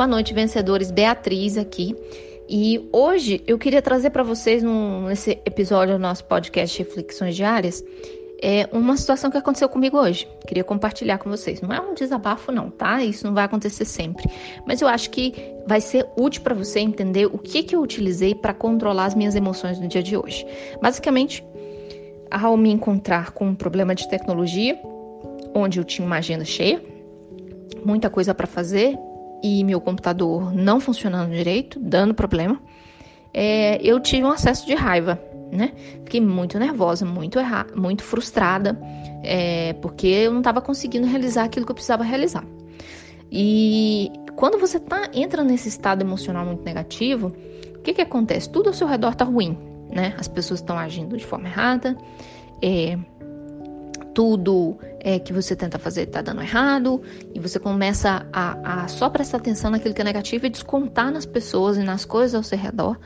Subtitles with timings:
[0.00, 0.90] Boa noite, vencedores.
[0.90, 1.94] Beatriz aqui.
[2.48, 7.84] E hoje eu queria trazer para vocês, num, nesse episódio do nosso podcast Reflexões Diárias,
[8.42, 10.26] é uma situação que aconteceu comigo hoje.
[10.48, 11.60] Queria compartilhar com vocês.
[11.60, 13.04] Não é um desabafo, não, tá?
[13.04, 14.24] Isso não vai acontecer sempre.
[14.66, 15.34] Mas eu acho que
[15.66, 19.36] vai ser útil para você entender o que, que eu utilizei para controlar as minhas
[19.36, 20.46] emoções no dia de hoje.
[20.80, 21.44] Basicamente,
[22.30, 24.80] ao me encontrar com um problema de tecnologia,
[25.54, 26.82] onde eu tinha uma agenda cheia,
[27.84, 28.98] muita coisa para fazer
[29.42, 32.60] e meu computador não funcionando direito, dando problema,
[33.32, 35.72] é, eu tive um acesso de raiva né?
[36.04, 38.78] Fiquei muito nervosa, muito erra muito frustrada,
[39.22, 42.44] é, porque eu não estava conseguindo realizar aquilo que eu precisava realizar.
[43.30, 47.28] E quando você tá, entra nesse estado emocional muito negativo,
[47.76, 48.48] o que, que acontece?
[48.48, 49.58] Tudo ao seu redor tá ruim,
[49.90, 50.14] né?
[50.18, 51.96] As pessoas estão agindo de forma errada,
[52.62, 52.98] é,
[54.20, 57.00] tudo é, que você tenta fazer está dando errado,
[57.34, 61.24] e você começa a, a, só prestar atenção naquilo que é negativo e descontar nas
[61.24, 62.98] pessoas e nas coisas ao seu redor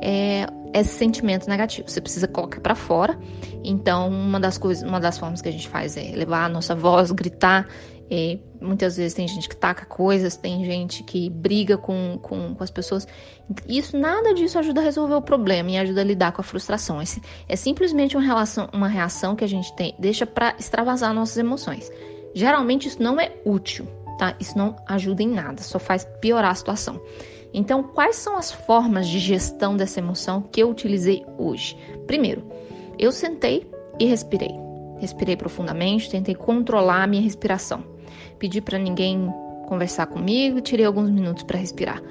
[0.00, 1.90] é, esse sentimento negativo.
[1.90, 3.18] Você precisa colocar para fora.
[3.62, 6.74] Então, uma das coisas, uma das formas que a gente faz é levar a nossa
[6.74, 7.68] voz, gritar.
[8.10, 12.62] E muitas vezes tem gente que taca coisas, tem gente que briga com, com, com,
[12.62, 13.06] as pessoas.
[13.68, 17.02] Isso, nada disso ajuda a resolver o problema e ajuda a lidar com a frustração.
[17.02, 21.36] Esse, é simplesmente uma, relação, uma reação que a gente tem, deixa para extravasar nossas
[21.36, 21.90] emoções.
[22.32, 23.86] Geralmente isso não é útil,
[24.18, 24.36] tá?
[24.38, 27.00] Isso não ajuda em nada, só faz piorar a situação.
[27.52, 31.76] Então, quais são as formas de gestão dessa emoção que eu utilizei hoje?
[32.06, 32.44] Primeiro,
[32.98, 34.50] eu sentei e respirei.
[34.98, 37.95] Respirei profundamente, tentei controlar a minha respiração.
[38.38, 39.32] Pedi para ninguém
[39.66, 42.02] conversar comigo, tirei alguns minutos para respirar.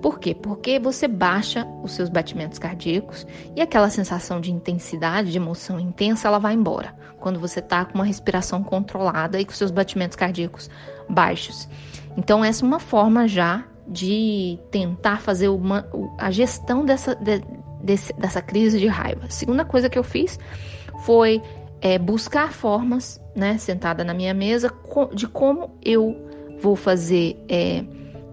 [0.00, 0.34] Por quê?
[0.34, 6.28] Porque você baixa os seus batimentos cardíacos e aquela sensação de intensidade, de emoção intensa,
[6.28, 6.94] ela vai embora.
[7.18, 10.70] Quando você está com uma respiração controlada e com seus batimentos cardíacos
[11.08, 11.68] baixos.
[12.16, 17.42] Então, essa é uma forma já de tentar fazer uma, a gestão dessa, de,
[17.82, 19.28] desse, dessa crise de raiva.
[19.30, 20.38] segunda coisa que eu fiz
[21.04, 21.42] foi
[21.80, 24.72] é, buscar formas, né, sentada na minha mesa,
[25.14, 26.16] de como eu
[26.60, 27.84] vou fazer é,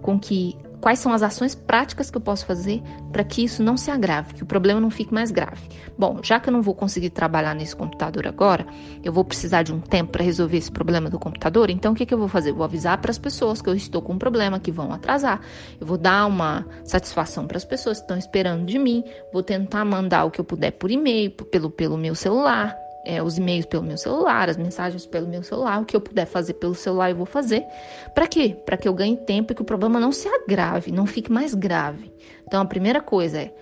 [0.02, 2.80] com que quais são as ações práticas que eu posso fazer
[3.10, 5.68] para que isso não se agrave, que o problema não fique mais grave.
[5.98, 8.66] Bom, já que eu não vou conseguir trabalhar nesse computador agora,
[9.02, 12.06] eu vou precisar de um tempo para resolver esse problema do computador, então o que,
[12.06, 12.52] que eu vou fazer?
[12.52, 15.40] Vou avisar para as pessoas que eu estou com um problema, que vão atrasar,
[15.80, 19.02] eu vou dar uma satisfação para as pessoas que estão esperando de mim,
[19.32, 23.38] vou tentar mandar o que eu puder por e-mail, pelo, pelo meu celular, é, os
[23.38, 26.74] e-mails pelo meu celular, as mensagens pelo meu celular, o que eu puder fazer pelo
[26.74, 27.64] celular eu vou fazer.
[28.12, 28.56] Para quê?
[28.66, 31.54] Para que eu ganhe tempo e que o problema não se agrave, não fique mais
[31.54, 32.12] grave.
[32.46, 33.54] Então a primeira coisa é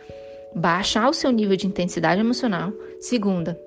[0.54, 2.72] baixar o seu nível de intensidade emocional.
[3.00, 3.60] Segunda,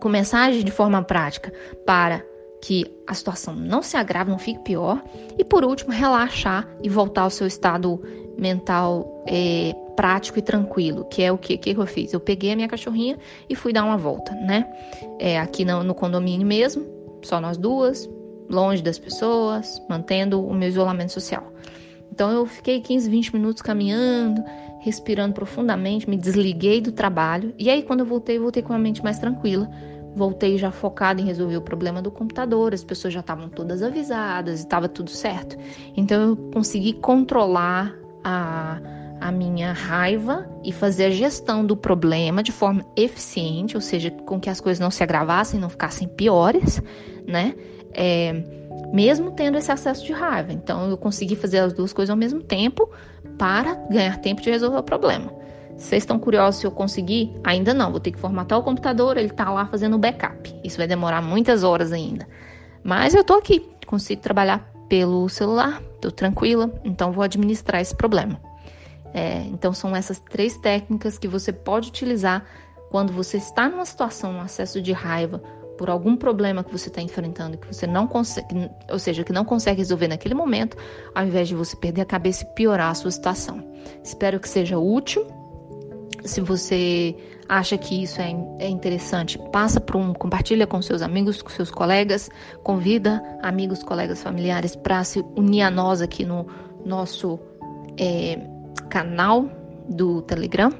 [0.00, 1.52] começar a agir de forma prática
[1.84, 2.24] para
[2.64, 5.04] que a situação não se agrave, não fique pior.
[5.36, 8.02] E por último, relaxar e voltar ao seu estado
[8.38, 12.14] mental é, prático e tranquilo, que é o que, que eu fiz?
[12.14, 13.18] Eu peguei a minha cachorrinha
[13.50, 14.66] e fui dar uma volta, né?
[15.18, 16.86] É, aqui no, no condomínio mesmo,
[17.22, 18.08] só nós duas,
[18.48, 21.52] longe das pessoas, mantendo o meu isolamento social.
[22.10, 24.42] Então eu fiquei 15, 20 minutos caminhando,
[24.80, 27.52] respirando profundamente, me desliguei do trabalho.
[27.58, 29.68] E aí, quando eu voltei, voltei com a mente mais tranquila.
[30.14, 34.60] Voltei já focada em resolver o problema do computador, as pessoas já estavam todas avisadas
[34.60, 35.56] e estava tudo certo.
[35.96, 38.80] Então eu consegui controlar a
[39.24, 44.38] a minha raiva e fazer a gestão do problema de forma eficiente, ou seja, com
[44.38, 46.82] que as coisas não se agravassem, não ficassem piores,
[47.26, 47.54] né?
[47.94, 48.34] É,
[48.92, 50.52] mesmo tendo esse acesso de raiva.
[50.52, 52.90] Então, eu consegui fazer as duas coisas ao mesmo tempo
[53.38, 55.32] para ganhar tempo de resolver o problema.
[55.76, 57.34] Vocês estão curiosos se eu conseguir?
[57.42, 60.54] Ainda não, vou ter que formatar o computador, ele está lá fazendo o backup.
[60.62, 62.26] Isso vai demorar muitas horas ainda.
[62.82, 68.40] Mas eu estou aqui, consigo trabalhar pelo celular, estou tranquila, então vou administrar esse problema.
[69.12, 72.44] É, então, são essas três técnicas que você pode utilizar
[72.90, 75.40] quando você está numa situação, num acesso de raiva
[75.78, 79.44] por algum problema que você está enfrentando, que você não consegue, ou seja, que não
[79.44, 80.76] consegue resolver naquele momento,
[81.14, 83.64] ao invés de você perder a cabeça e piorar a sua situação.
[84.02, 85.26] Espero que seja útil.
[86.24, 87.14] Se você
[87.48, 91.70] acha que isso é, é interessante, passa para um, compartilha com seus amigos, com seus
[91.70, 92.30] colegas,
[92.62, 96.46] convida amigos, colegas, familiares para se unir a nós aqui no
[96.84, 97.38] nosso
[97.98, 98.38] é,
[98.88, 99.48] canal
[99.88, 100.70] do Telegram.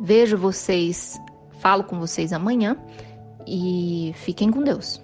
[0.00, 1.20] Vejo vocês,
[1.60, 2.76] falo com vocês amanhã
[3.46, 5.01] e fiquem com Deus.